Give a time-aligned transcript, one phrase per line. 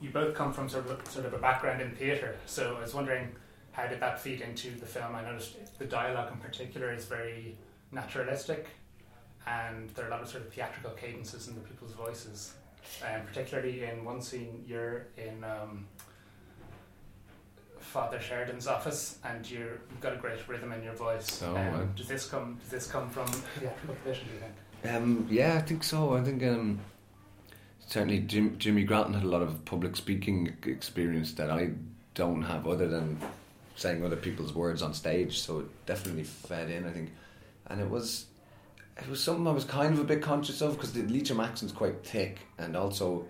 [0.00, 2.94] you both come from sort of sort of a background in theatre, so I was
[2.94, 3.34] wondering
[3.72, 5.14] how did that feed into the film?
[5.14, 7.56] I noticed the dialogue in particular is very
[7.92, 8.68] naturalistic,
[9.46, 12.54] and there are a lot of sort of theatrical cadences in the people's voices.
[13.04, 15.86] And um, particularly in one scene, you're in um,
[17.80, 21.42] Father Sheridan's office, and you have got a great rhythm in your voice.
[21.42, 22.58] Oh, um, does this come?
[22.62, 24.28] Does this come from theatrical tradition?
[24.28, 24.94] Do you think?
[24.94, 26.16] Um, yeah, I think so.
[26.16, 26.80] I think um,
[27.86, 31.70] certainly Jim, Jimmy Gralton had a lot of public speaking experience that I
[32.14, 33.18] don't have, other than
[33.76, 35.40] saying other people's words on stage.
[35.40, 36.86] So it definitely fed in.
[36.86, 37.10] I think,
[37.66, 38.26] and it was
[38.98, 41.72] it was something I was kind of a bit conscious of because the Leitrim accent's
[41.72, 43.26] quite thick and also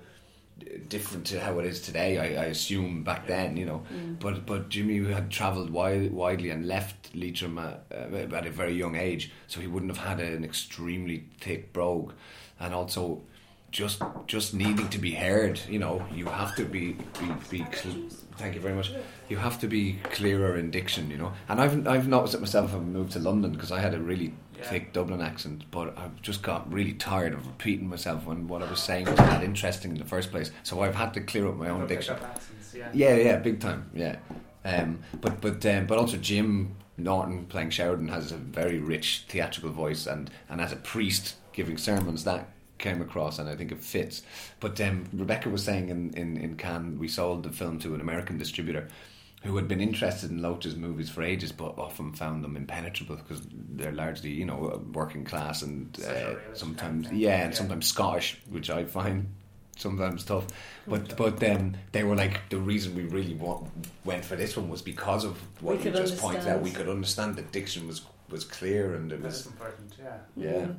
[0.88, 2.18] different to how it is today.
[2.18, 3.82] I, I assume back then, you know.
[3.92, 4.18] Mm.
[4.18, 8.74] But but Jimmy had travelled wide, widely and left Leitrim at, uh, at a very
[8.74, 12.12] young age, so he wouldn't have had an extremely thick brogue,
[12.60, 13.22] and also
[13.76, 15.60] just just needing to be heard.
[15.68, 18.08] You know, you have to be be, be cl-
[18.38, 18.90] thank you very much.
[19.28, 21.10] You have to be clearer in diction.
[21.10, 22.74] You know, and I've I've noticed it myself.
[22.74, 24.64] I've moved to London because I had a really yeah.
[24.64, 28.70] thick Dublin accent, but I've just got really tired of repeating myself when what I
[28.70, 30.50] was saying was not interesting in the first place.
[30.62, 32.16] So I've had to clear up my own diction.
[32.16, 32.88] Accents, yeah.
[32.94, 33.90] yeah, yeah, big time.
[33.94, 34.16] Yeah,
[34.64, 39.70] um, but but um, but also Jim Norton playing Sheridan has a very rich theatrical
[39.70, 43.82] voice, and and as a priest giving sermons, that came across, and I think it
[43.82, 44.22] fits.
[44.60, 48.00] But um, Rebecca was saying in, in, in Cannes, we sold the film to an
[48.00, 48.88] American distributor
[49.42, 53.42] who had been interested in Loach's movies for ages, but often found them impenetrable because
[53.52, 58.84] they're largely, you know, working class and uh, sometimes, yeah, and sometimes Scottish, which I
[58.84, 59.28] find
[59.76, 60.46] sometimes tough.
[60.86, 63.70] But but then they were like the reason we really want,
[64.04, 66.20] went for this one was because of what you just understand.
[66.20, 66.62] pointed out.
[66.62, 69.94] We could understand the diction was was clear and it was important.
[70.02, 70.16] Yeah.
[70.36, 70.52] Yeah.
[70.52, 70.72] Mm-hmm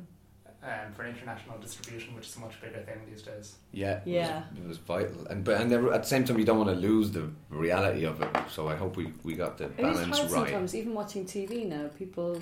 [0.62, 3.56] um, for international distribution, which is a much bigger thing these days.
[3.72, 6.44] Yeah, yeah, it was, it was vital, and but and at the same time, you
[6.44, 8.36] don't want to lose the reality of it.
[8.50, 10.42] So I hope we, we got the balance it is hard right.
[10.48, 12.40] Sometimes, even watching TV now, people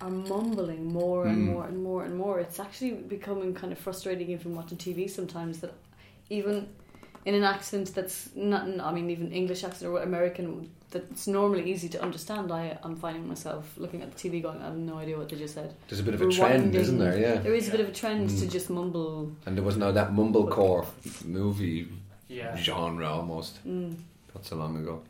[0.00, 1.52] are mumbling more and mm.
[1.52, 2.40] more and more and more.
[2.40, 5.60] It's actually becoming kind of frustrating even watching TV sometimes.
[5.60, 5.74] That
[6.28, 6.68] even
[7.24, 11.88] in an accent that's not, I mean, even English accent or American that's normally easy
[11.90, 15.16] to understand, I am finding myself looking at the TV going, I have no idea
[15.16, 15.74] what they just said.
[15.88, 17.18] There's a bit of a trend, isn't there?
[17.18, 17.36] Yeah.
[17.36, 18.40] There is a bit of a trend mm.
[18.40, 19.32] to just mumble.
[19.46, 20.86] And there was now that mumblecore
[21.24, 21.88] movie
[22.28, 22.56] yeah.
[22.56, 23.64] genre almost.
[23.66, 23.96] Mm.
[24.34, 25.02] Not so long ago.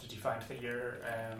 [0.00, 1.38] Did you find that your um,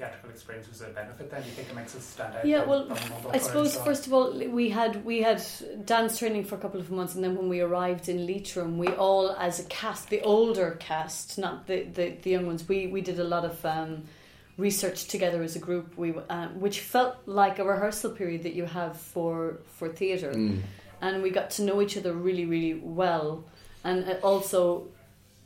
[0.00, 1.42] theatrical experience was a benefit then?
[1.42, 2.46] Do you think it makes us stand out?
[2.46, 2.88] Yeah, well,
[3.30, 5.42] I suppose first of all we had we had
[5.84, 8.88] dance training for a couple of months, and then when we arrived in Leitrim, we
[8.88, 13.00] all as a cast, the older cast, not the the, the young ones, we we
[13.00, 13.64] did a lot of.
[13.64, 14.04] Um,
[14.58, 18.66] research together as a group we uh, which felt like a rehearsal period that you
[18.66, 20.60] have for for theater mm.
[21.00, 23.42] and we got to know each other really really well
[23.84, 24.86] and uh, also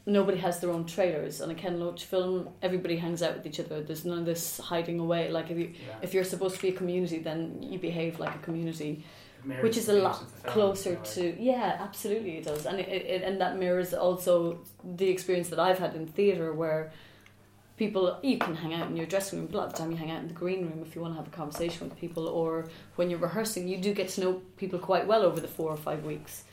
[0.07, 2.51] nobody has their own trailers on a Ken Loach film.
[2.63, 3.83] Everybody hangs out with each other.
[3.83, 5.31] There's none of this hiding away.
[5.31, 5.95] Like if you yeah.
[6.03, 9.05] if you're supposed to be a community, then you behave like a community,
[9.61, 13.59] which is a lot closer to yeah, absolutely it does, and it, it, and that
[13.59, 14.61] mirrors also
[14.97, 16.93] the experience that I've had in theatre where.
[17.77, 19.91] People, you can hang out in your dressing room, but a lot of the time
[19.91, 21.99] you hang out in the green room if you want to have a conversation with
[21.99, 25.49] people, or when you're rehearsing, you do get to know people quite well over the
[25.49, 26.45] four or five weeks.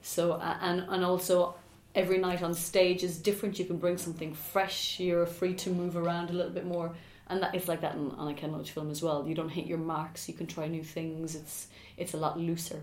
[0.00, 1.54] So, and and also
[1.94, 3.58] every night on stage is different.
[3.58, 4.98] You can bring something fresh.
[4.98, 6.94] You're free to move around a little bit more,
[7.28, 9.26] and that it's like that in, on a Ken Loach film as well.
[9.26, 10.28] You don't hit your marks.
[10.28, 11.34] You can try new things.
[11.34, 12.80] It's it's a lot looser.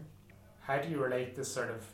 [0.61, 1.85] How do you relate this sort of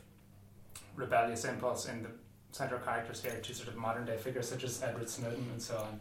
[0.96, 2.10] rebellious impulse in the
[2.52, 5.76] central characters here to sort of modern day figures such as Edward Snowden and so
[5.76, 6.00] on?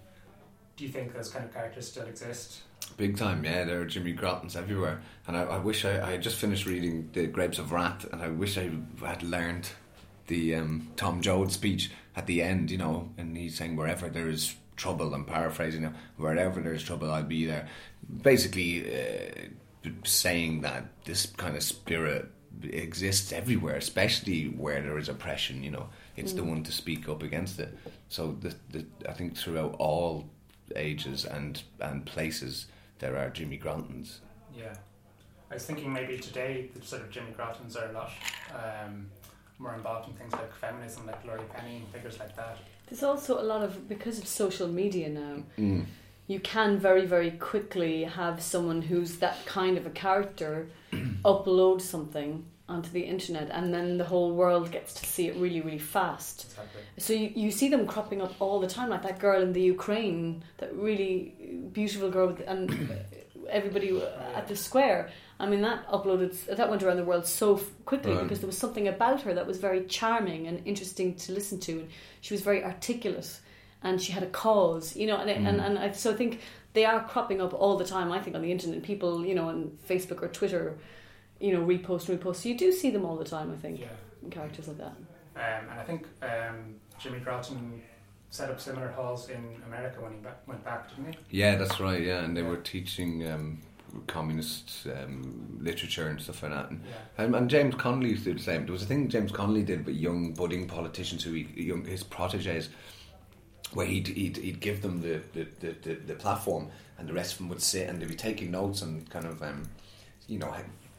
[0.76, 2.62] Do you think those kind of characters still exist?
[2.98, 3.66] Big time, yeah.
[3.66, 7.10] There are Jimmy Graltons everywhere, and I, I wish I, I had just finished reading
[7.14, 8.70] the Grapes of Wrath, and I wish I
[9.04, 9.68] had learned
[10.28, 14.30] the um, Tom Joad speech at the end, you know, and he's saying wherever there
[14.30, 17.68] is trouble, I'm paraphrasing now, wherever there's trouble, I'll be there.
[18.22, 22.30] Basically, uh, saying that this kind of spirit
[22.64, 25.64] exists everywhere, especially where there is oppression.
[25.64, 26.38] You know, it's mm.
[26.38, 27.78] the one to speak up against it.
[28.10, 30.30] So, the, the, I think throughout all
[30.76, 32.68] ages and and places,
[33.00, 34.20] there are Jimmy Graltons.
[34.58, 34.74] Yeah,
[35.52, 38.12] I was thinking maybe today the sort of Jimmy Graltons are a lot.
[38.54, 39.08] Um,
[39.60, 42.58] more involved in things like feminism, like Laurie Penny and figures like that.
[42.88, 45.44] There's also a lot of because of social media now.
[45.58, 45.86] Mm.
[46.28, 50.68] You can very, very quickly have someone who's that kind of a character
[51.24, 55.62] upload something onto the internet, and then the whole world gets to see it really,
[55.62, 56.48] really fast.
[56.50, 56.82] Exactly.
[56.98, 59.62] So you, you see them cropping up all the time, like that girl in the
[59.62, 62.70] Ukraine, that really beautiful girl, with, and
[63.50, 64.02] everybody
[64.36, 68.24] at the square I mean, that uploaded, that went around the world so quickly Right.
[68.24, 71.74] because there was something about her that was very charming and interesting to listen to,
[71.82, 71.90] and
[72.22, 73.40] she was very articulate,
[73.84, 75.66] and she had a cause, you know, and it, and, Mm.
[75.66, 76.42] and I, so I think
[76.74, 78.12] they are cropping up all the time.
[78.12, 80.78] I think on the internet, people, you know, on Facebook or Twitter,
[81.40, 82.38] you know, repost and repost.
[82.38, 83.52] So you do see them all the time.
[83.52, 83.88] I think Yeah.
[84.32, 84.96] characters like that.
[85.36, 87.80] Um, and I think um, Jimmy Gralton
[88.32, 91.40] set up similar halls in America when he ba- went back, didn't he?
[91.40, 92.02] Yeah, that's right.
[92.02, 93.62] Yeah, and they were teaching um,
[94.08, 96.70] communist um, literature and stuff like that.
[96.70, 97.24] And, Yeah.
[97.26, 98.66] and, and James Connolly used to do the same.
[98.66, 102.04] There was a thing James Connolly did with young budding politicians who he, young his
[102.04, 102.70] proteges,
[103.74, 107.34] where he'd, he'd, he'd give them the, the, the, the, the platform, and the rest
[107.34, 109.64] of them would sit and they'd be taking notes and kind of, um,
[110.28, 110.54] you know,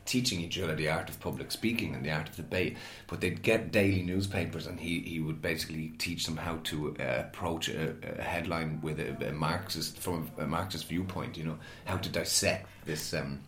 [0.09, 2.77] teaching each other the art of public speaking and the art of debate.
[3.07, 7.03] But they'd get daily newspapers, and he, he would basically teach them how to uh,
[7.27, 11.37] approach a, a headline with a, a Marxist from a Marxist viewpoint.
[11.37, 13.15] You know, how to dissect this.
[13.15, 13.41] Um,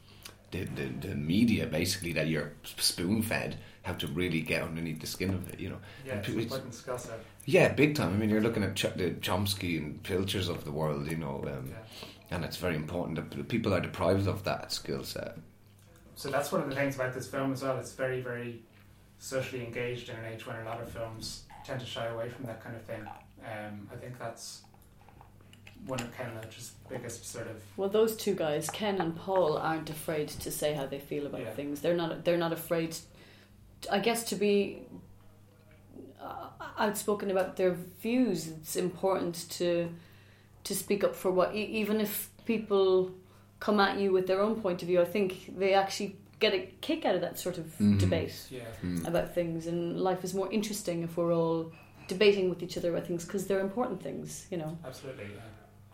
[0.52, 5.06] the, the, the media basically that you're spoon fed how to really get underneath the
[5.06, 6.98] skin of it you know Yeah, And it's people- an important skill
[7.44, 10.72] yeah big time I mean you're looking at Ch- the Chomsky and Pilgers of the
[10.72, 12.34] world you know um, Yeah.
[12.36, 15.36] and it's very important that people are deprived of that skill set
[16.16, 17.78] So that's one of the things about this film as well.
[17.78, 18.62] It's very, very
[19.18, 22.44] socially engaged in an age when a lot of films tend to shy away from
[22.46, 23.02] that kind of thing.
[23.44, 24.62] Um, I think that's
[25.86, 29.88] one of Ken Loach's biggest sort of Well, those two guys, Ken and Paul, aren't
[29.88, 31.50] afraid to say how they feel about Yeah.
[31.52, 31.80] things.
[31.80, 32.24] They're not.
[32.24, 32.96] They're not afraid.
[33.90, 34.82] I guess to be
[36.20, 36.48] uh,
[36.78, 37.72] outspoken about their
[38.02, 38.48] views.
[38.48, 39.90] It's important to
[40.64, 43.14] to speak up for what, even if people
[43.60, 45.00] come at you with their own point of view.
[45.00, 47.98] I think they actually get a kick out of that sort of Mhm.
[48.00, 48.60] debate yeah.
[48.82, 49.06] Mm.
[49.06, 51.70] about things, and life is more interesting if we're all
[52.08, 54.76] debating with each other about things because they're important things, you know.
[54.84, 55.24] Absolutely.
[55.24, 55.42] Yeah.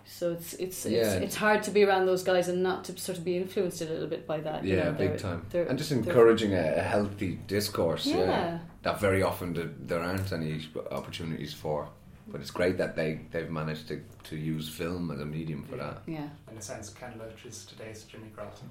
[0.04, 1.00] So it's it's Yeah.
[1.00, 3.80] it's, it's hard to be around those guys and not to sort of be influenced
[3.82, 4.62] a little bit by that.
[4.64, 8.18] you yeah know, big time and just encouraging a, a healthy discourse Yeah.
[8.18, 8.58] yeah.
[8.84, 10.60] that very often th- there aren't any
[10.92, 11.88] opportunities for
[12.28, 15.76] but it's great that they, they've managed to, to use film as a medium for
[15.76, 15.82] Yeah.
[15.84, 16.28] that yeah.
[16.50, 18.68] In a sense, Ken Loach is today's Jimmy Gralton.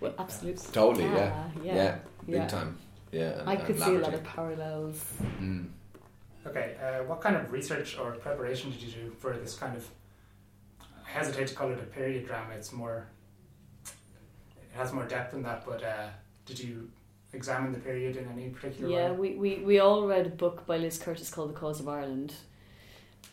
[0.00, 0.62] Well, absolutely.
[0.72, 1.32] Totally, yeah.
[1.34, 1.98] Ah, yeah, yeah.
[2.26, 2.46] big Yeah.
[2.46, 2.78] time
[3.10, 5.04] yeah and- I could see a lot of parallels.
[5.40, 5.66] mm.
[6.46, 9.88] Okay, uh, what kind of research or preparation did you do for this kind of?
[10.80, 12.52] I hesitate to call it a period drama.
[12.54, 13.06] It's more.
[13.86, 16.08] It has more depth than that, but uh,
[16.44, 16.90] did you
[17.32, 19.16] examine the period in any particular Yeah, way?
[19.16, 22.34] we, we, we all read a book by Liz Curtis called The Cause of Ireland.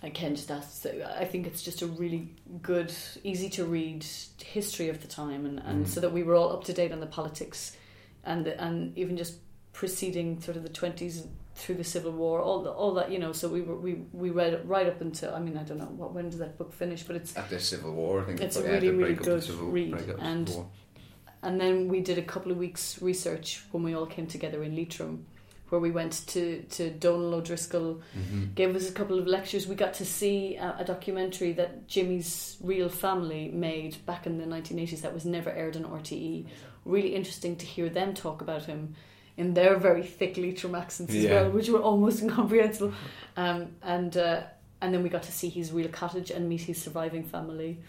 [0.04, 2.92] And Ken just asked, I think it's just a really good,
[3.24, 4.04] easy to read
[4.44, 5.88] history of the time, and, and Mm.
[5.88, 7.78] so that we were all up to date on the politics
[8.24, 9.36] and the, and even just
[9.74, 13.32] preceding sort of the 20s through the Civil War, all the, all that, you know.
[13.32, 15.86] So we were we, we read it right up until, I mean, I don't know,
[15.86, 18.64] what when did that book finish, but it's the Civil War I think It's a
[18.64, 20.52] really, really good Civil- read, and-
[21.44, 24.76] And then we did a couple of weeks research when we all came together in
[24.76, 25.26] Leitrim,
[25.72, 28.54] where we went to, to Donal O'Driscoll, Mhm.
[28.56, 29.68] gave us a couple of lectures.
[29.68, 34.46] We got to see a, a documentary that Jimmy's real family made back in the
[34.46, 36.46] 1980s that was never aired on RTE.
[36.84, 38.96] Really interesting to hear them talk about him
[39.38, 41.44] in their very thick Leitrim accents as Yeah.
[41.44, 42.92] well, which were almost incomprehensible.
[43.38, 44.42] Um, and uh,
[44.82, 47.80] and then we got to see his real cottage and meet his surviving family.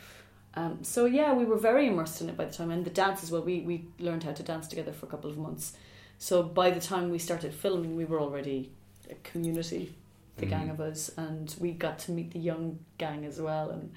[0.55, 3.25] Um, so yeah, we were very immersed in it by the time, and the dance
[3.25, 3.43] as well.
[3.43, 5.73] We we learned how to dance together for a couple of months.
[6.23, 8.71] So by the time we started filming, we were already
[9.11, 9.93] a community,
[10.37, 10.75] the gang Mhm.
[10.75, 13.93] of us, and we got to meet the young gang as well, and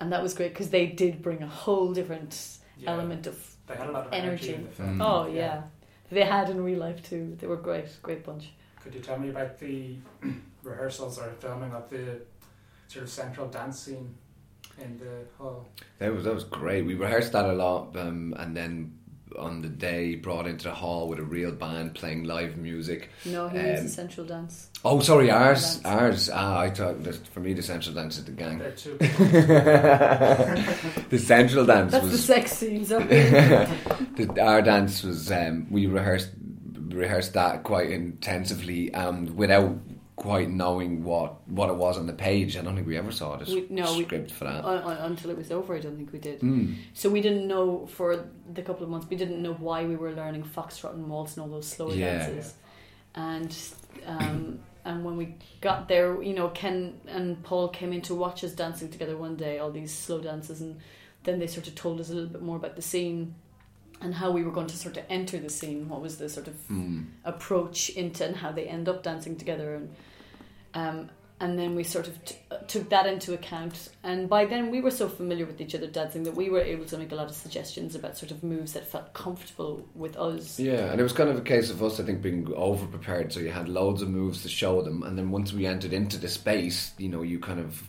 [0.00, 2.92] and that was great because they did bring a whole different Yeah.
[2.92, 3.36] element of
[3.66, 4.54] They had a lot of energy, energy.
[4.54, 4.98] in the film.
[4.98, 5.02] Mm.
[5.10, 5.62] oh yeah.
[6.10, 7.34] they had in real life too.
[7.40, 8.52] They were great, great bunch.
[8.82, 9.96] Could you tell me about the
[10.62, 12.20] rehearsals or filming of the
[12.88, 14.14] sort of central dance scene
[14.84, 15.64] in the hall?
[15.98, 16.82] That was that was great.
[16.84, 18.97] We rehearsed that a lot, um, and then
[19.38, 23.10] on the day brought into the hall with a real band playing live music.
[23.24, 24.70] No, he means Um, the central dance.
[24.84, 25.86] Oh, sorry, ours, Dance.
[25.86, 26.30] ours.
[26.32, 28.58] Ah, I thought that for me the central dance is the gang.
[28.58, 28.72] There are
[31.10, 32.90] the central dance That's the sex scenes.
[32.92, 35.30] Of the, our dance was.
[35.32, 36.30] Um, we rehearsed
[36.88, 39.76] rehearsed that quite intensively, um, without
[40.18, 42.56] quite knowing what what it was on the page.
[42.56, 44.64] I don't think we ever saw We- no, we- script for that.
[44.64, 46.40] un- un- until it was over, I don't think we did.
[46.40, 46.74] Mm.
[46.92, 49.06] So we didn't know for the couple of months.
[49.08, 52.18] We didn't know why we were learning foxtrot and waltz and all those slower Yeah.
[52.26, 52.54] dances.
[53.14, 53.56] And
[54.06, 58.42] um, and when we got there, you know, Ken and Paul came in to watch
[58.42, 60.80] us dancing together one day, all these slow dances, and
[61.24, 63.34] then they sort of told us a little bit more about the scene
[64.00, 65.88] and how we were going to sort of enter the scene.
[65.88, 67.06] What was the sort of Mm.
[67.24, 69.90] approach into and how they end up dancing together and
[70.74, 73.90] um, and then we sort of t- uh, took that into account.
[74.02, 76.84] And by then, we were so familiar with each other dancing that we were able
[76.86, 80.58] to make a lot of suggestions about sort of moves that felt comfortable with us.
[80.58, 83.32] Yeah, and it was kind of a case of us, I think, being over prepared.
[83.32, 86.18] So you had loads of moves to show them, and then once we entered into
[86.18, 87.82] the space, you know, you kind of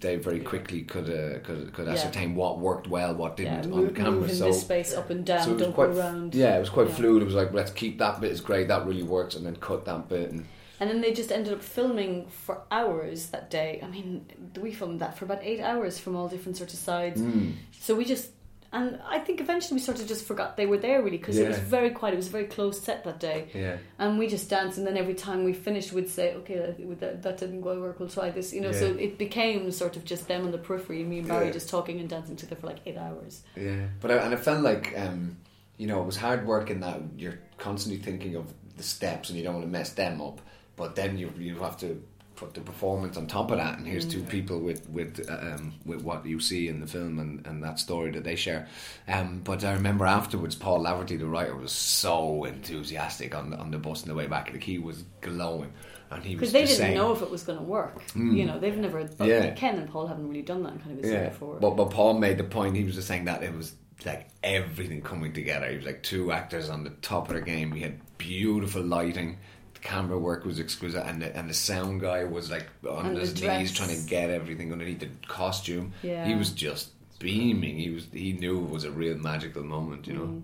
[0.00, 1.92] they very quickly could uh, could could Yeah.
[1.94, 4.12] ascertain what worked well, what didn't move, on camera.
[4.12, 6.34] move in so this space up and down, so it was don't quite go around.
[6.34, 6.94] yeah, it was quite Yeah.
[6.94, 7.22] fluid.
[7.22, 9.84] It was like let's keep that bit is great, that really works, and then cut
[9.86, 10.30] that bit.
[10.30, 10.46] And
[10.82, 13.78] And then they just ended up filming for hours that day.
[13.82, 14.26] I mean,
[14.60, 17.20] we filmed that for about eight hours from all different sorts of sides.
[17.20, 18.30] mm, So we just,
[18.72, 21.46] and I think eventually we sort of just forgot they were there really because it
[21.46, 22.14] was very quiet.
[22.14, 23.46] It was a very close set that day.
[23.54, 27.00] yeah, And we just danced, and then every time we finished, we'd say, "Okay, that,
[27.00, 28.00] that, that didn't go work.
[28.00, 31.04] We'll try this." You know, so it became sort of just them on the periphery,
[31.04, 31.52] me and Barry Yeah.
[31.52, 33.42] just talking and dancing together for like eight hours.
[33.56, 33.86] yeah.
[34.00, 35.36] But I, and it felt like um,
[35.76, 38.46] you know it was hard work in that you're constantly thinking of
[38.78, 40.40] the steps and you don't want to mess them up.
[40.82, 42.02] But then you you have to
[42.34, 46.02] put the performance on top of that, and here's two people with with um, with
[46.02, 48.66] what you see in the film and, and that story that they share.
[49.06, 53.70] Um, but I remember afterwards, Paul Laverty, the writer, was so enthusiastic on the, on
[53.70, 54.50] the bus on the way back.
[54.52, 55.72] Like he was glowing,
[56.10, 58.02] and he was Because they didn't saying, know if it was going to work.
[58.14, 58.36] Mm.
[58.36, 59.04] You know, they've never.
[59.04, 59.50] But Yeah.
[59.52, 61.60] Ken and Paul haven't really done that kind of a Yeah, before.
[61.60, 62.76] but but Paul made the point.
[62.76, 65.70] He was just saying that it was like everything coming together.
[65.70, 67.70] He was like two actors on the top of their game.
[67.70, 69.38] We had beautiful lighting.
[69.82, 73.16] The camera work was exquisite, and the, and the sound guy was like on And
[73.16, 75.92] his knees trying to get everything underneath the costume.
[76.02, 76.24] Yeah.
[76.24, 77.78] He was just beaming.
[77.78, 80.06] He was he knew it was a real magical moment.
[80.06, 80.24] You know.
[80.24, 80.42] Mm.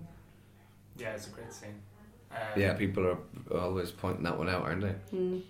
[0.97, 1.75] Yeah, it's a great scene.
[2.31, 3.17] Um, Yeah, people are
[3.57, 4.95] always pointing that one out, aren't they?
[5.17, 5.41] Mm.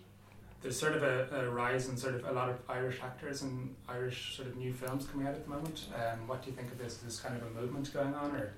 [0.61, 3.73] There's sort of a, a rise in sort of a lot of Irish actors and
[3.87, 5.87] Irish sort of new films coming out at the moment.
[5.95, 6.93] Um, what do you think of this?
[6.97, 8.51] Is this kind of a movement going on, or that's,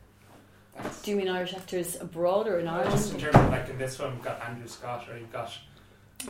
[1.03, 2.91] Do you mean Irish actors abroad or in Ireland?
[2.91, 3.33] just in Ireland?
[3.33, 5.51] terms of like in this film, you've got Andrew Scott, or you've got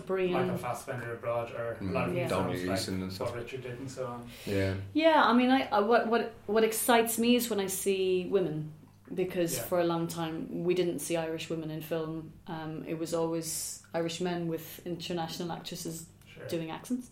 [0.05, 0.31] Brian.
[0.31, 0.57] Michael Brian.
[0.59, 2.23] Fassbender abroad, or a Mm, lot of Yeah.
[2.23, 3.27] new Domhnall films like Gleeson and stuff.
[3.31, 4.27] what Richard did and so on.
[4.45, 4.73] Yeah.
[4.93, 8.71] Yeah, I mean, I, I what what what excites me is when I see women
[9.13, 9.63] because Yeah.
[9.63, 12.31] for a long time we didn't see Irish women in film.
[12.47, 16.47] Um, it was always Irish men with international actresses Sure.
[16.47, 17.09] doing accents.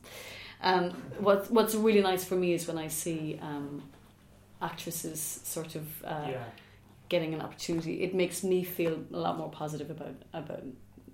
[0.64, 3.84] Um, what what's really nice for me is when I see um,
[4.62, 6.44] actresses sort of uh, yeah,
[7.10, 8.04] getting an opportunity.
[8.04, 10.64] It makes me feel a lot more positive about about.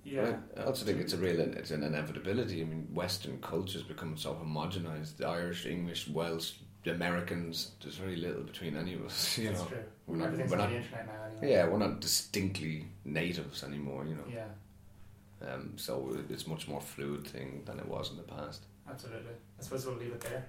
[0.04, 0.38] yeah.
[0.58, 2.62] I also think it's a real it's an inevitability.
[2.62, 5.18] I mean, Western culture culture's become so homogenized.
[5.18, 7.72] The Irish, English, Welsh, the Americans.
[7.82, 9.38] There's very little between any of us.
[9.38, 9.78] You That's know, true.
[10.08, 11.24] we're not, we're not the internet now.
[11.32, 11.52] Anyway.
[11.54, 14.06] yeah, we're not distinctly natives anymore.
[14.06, 18.24] You know, Yeah, um, so it's much more fluid thing than it was in the
[18.24, 18.62] past.
[18.90, 19.34] absolutely.
[19.60, 20.46] I suppose we'll leave it there.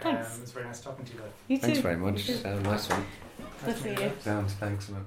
[0.00, 0.34] Thanks.
[0.36, 1.18] Um, it's very nice talking to you.
[1.18, 1.32] Though.
[1.48, 2.28] You Thanks very much.
[2.28, 2.48] You too.
[2.48, 3.04] Uh, nice one.
[3.66, 4.12] Nice to meet you.
[4.20, 5.06] Sounds thanks man.